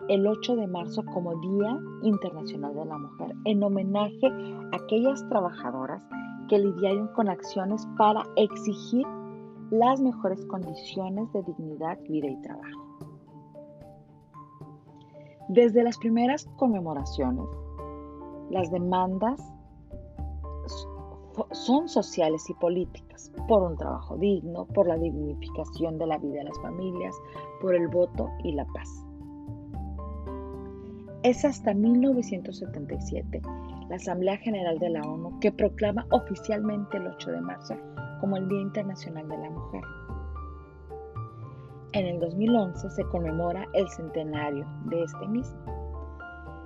el 0.09 0.27
8 0.27 0.57
de 0.57 0.67
marzo 0.67 1.03
como 1.13 1.35
Día 1.41 1.79
Internacional 2.03 2.75
de 2.75 2.85
la 2.85 2.99
Mujer 2.99 3.35
en 3.45 3.63
homenaje 3.63 4.27
a 4.73 4.77
aquellas 4.77 5.27
trabajadoras 5.29 6.05
que 6.49 6.59
lidiaron 6.59 7.09
con 7.09 7.29
acciones 7.29 7.87
para 7.97 8.25
exigir 8.37 9.07
las 9.71 10.01
mejores 10.01 10.45
condiciones 10.47 11.33
de 11.33 11.43
dignidad, 11.43 11.99
vida 12.09 12.29
y 12.29 12.43
trabajo. 12.43 12.83
Desde 15.49 15.83
las 15.83 15.99
primeras 15.99 16.47
conmemoraciones, 16.57 17.47
las 18.51 18.71
demandas 18.71 19.41
son 21.53 21.89
sociales 21.89 22.49
y 22.51 22.55
políticas, 22.55 23.33
por 23.49 23.63
un 23.63 23.77
trabajo 23.77 24.17
digno, 24.17 24.67
por 24.67 24.87
la 24.87 24.99
dignificación 24.99 25.99
de 25.99 26.07
la 26.07 26.19
vida 26.19 26.39
de 26.39 26.45
las 26.45 26.61
familias, 26.61 27.15
por 27.61 27.75
el 27.75 27.89
voto 27.89 28.29
y 28.45 28.53
la 28.53 28.67
paz. 28.67 29.07
Es 31.25 31.45
hasta 31.45 31.73
1977 31.73 33.43
la 33.89 33.95
Asamblea 33.95 34.37
General 34.39 34.77
de 34.81 34.91
la 34.91 35.03
ONU 35.03 35.39
que 35.39 35.53
proclama 35.53 36.05
oficialmente 36.11 36.97
el 36.97 37.07
8 37.07 37.31
de 37.31 37.41
marzo 37.41 37.77
como 38.21 38.37
el 38.37 38.49
Día 38.49 38.61
Internacional 38.61 39.29
de 39.29 39.39
la 39.39 39.51
Mujer. 39.51 39.83
En 41.93 42.07
el 42.07 42.19
2011 42.19 42.91
se 42.91 43.05
conmemora 43.05 43.69
el 43.75 43.89
centenario 43.91 44.67
de 44.87 45.05
este 45.05 45.29
mismo. 45.29 45.61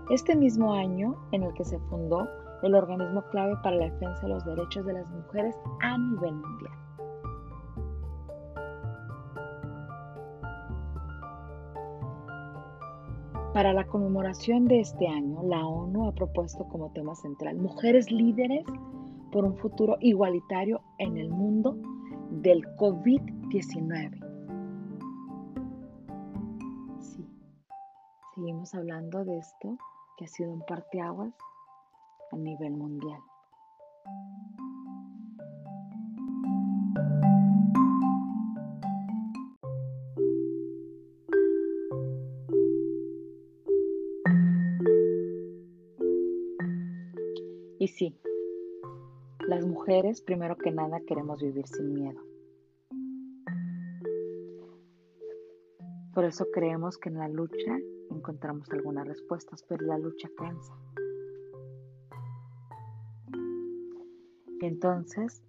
Este 0.08 0.34
mismo 0.34 0.72
año 0.72 1.16
en 1.32 1.42
el 1.42 1.52
que 1.52 1.64
se 1.64 1.78
fundó 1.90 2.26
el 2.62 2.74
organismo 2.74 3.22
clave 3.30 3.56
para 3.62 3.76
la 3.76 3.90
defensa 3.90 4.22
de 4.22 4.28
los 4.28 4.44
derechos 4.46 4.86
de 4.86 4.94
las 4.94 5.06
mujeres 5.10 5.54
a 5.82 5.98
nivel 5.98 6.32
mundial. 6.32 6.85
Para 13.56 13.72
la 13.72 13.86
conmemoración 13.86 14.66
de 14.66 14.80
este 14.80 15.08
año, 15.08 15.42
la 15.42 15.66
ONU 15.66 16.06
ha 16.06 16.12
propuesto 16.12 16.68
como 16.68 16.92
tema 16.92 17.14
central 17.14 17.56
Mujeres 17.56 18.12
líderes 18.12 18.66
por 19.32 19.46
un 19.46 19.56
futuro 19.56 19.96
igualitario 20.00 20.82
en 20.98 21.16
el 21.16 21.30
mundo 21.30 21.74
del 22.28 22.66
COVID-19. 22.76 24.20
Sí, 27.00 27.26
seguimos 28.34 28.74
hablando 28.74 29.24
de 29.24 29.38
esto 29.38 29.78
que 30.18 30.26
ha 30.26 30.28
sido 30.28 30.52
un 30.52 30.60
parteaguas 30.66 31.32
a 32.32 32.36
nivel 32.36 32.72
mundial. 32.72 33.20
Y 47.86 47.88
sí, 47.88 48.18
las 49.46 49.64
mujeres 49.64 50.20
primero 50.20 50.56
que 50.56 50.72
nada 50.72 50.98
queremos 51.06 51.40
vivir 51.40 51.68
sin 51.68 51.94
miedo. 51.94 52.20
Por 56.12 56.24
eso 56.24 56.46
creemos 56.52 56.98
que 56.98 57.10
en 57.10 57.18
la 57.18 57.28
lucha 57.28 57.78
encontramos 58.10 58.68
algunas 58.72 59.06
respuestas, 59.06 59.62
pero 59.68 59.86
la 59.86 59.98
lucha 59.98 60.28
cansa. 60.36 60.74
Entonces, 64.62 65.44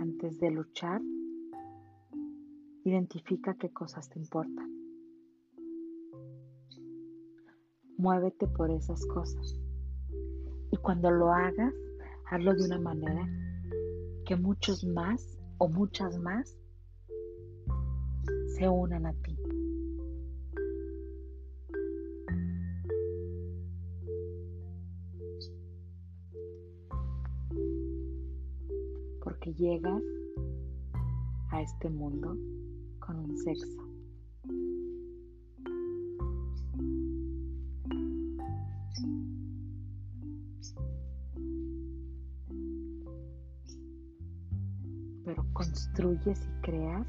antes 0.00 0.40
de 0.40 0.52
luchar, 0.52 1.02
identifica 2.84 3.52
qué 3.56 3.68
cosas 3.68 4.08
te 4.08 4.18
importan. 4.18 4.72
Muévete 7.98 8.46
por 8.46 8.70
esas 8.70 9.04
cosas. 9.04 9.65
Cuando 10.86 11.10
lo 11.10 11.32
hagas, 11.32 11.74
hazlo 12.30 12.54
de 12.54 12.62
una 12.62 12.78
manera 12.78 13.28
que 14.24 14.36
muchos 14.36 14.84
más 14.84 15.36
o 15.58 15.68
muchas 15.68 16.16
más 16.16 16.56
se 18.54 18.68
unan 18.68 19.04
a 19.04 19.12
ti. 19.14 19.36
porque 29.24 29.52
llegas 29.54 30.02
a 31.50 31.62
este 31.62 31.90
mundo 31.90 32.36
con 33.00 33.18
un 33.18 33.36
sexo. 33.38 33.85
Construyes 46.26 46.48
y 46.48 46.60
creas 46.62 47.06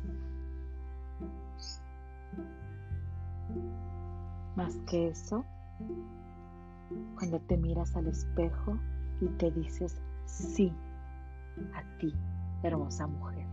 Más 4.55 4.75
que 4.89 5.09
eso, 5.09 5.45
cuando 7.15 7.39
te 7.41 7.57
miras 7.57 7.95
al 7.95 8.07
espejo 8.07 8.79
y 9.21 9.27
te 9.37 9.51
dices 9.51 10.01
sí 10.25 10.73
a 11.75 11.97
ti, 11.99 12.13
hermosa 12.63 13.05
mujer. 13.05 13.45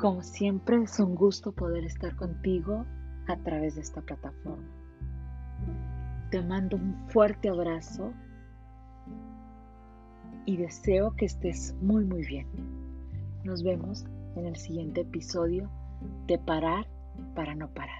Como 0.00 0.22
siempre 0.22 0.82
es 0.82 0.98
un 0.98 1.14
gusto 1.14 1.52
poder 1.52 1.84
estar 1.84 2.16
contigo 2.16 2.84
a 3.28 3.36
través 3.36 3.76
de 3.76 3.82
esta 3.82 4.02
plataforma. 4.02 4.68
Te 6.30 6.42
mando 6.42 6.76
un 6.76 6.96
fuerte 7.08 7.48
abrazo 7.48 8.12
y 10.46 10.56
deseo 10.56 11.14
que 11.14 11.26
estés 11.26 11.76
muy 11.80 12.04
muy 12.04 12.26
bien. 12.26 12.67
Nos 13.48 13.62
vemos 13.62 14.04
en 14.36 14.44
el 14.44 14.56
siguiente 14.56 15.00
episodio 15.00 15.70
de 16.26 16.38
Parar 16.38 16.86
para 17.34 17.54
no 17.54 17.72
parar. 17.72 17.97